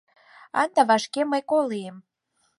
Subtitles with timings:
[0.61, 1.95] Ынде вашке мый колем: